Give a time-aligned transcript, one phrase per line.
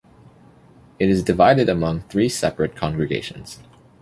[0.97, 3.59] It is divided among three separate congregations.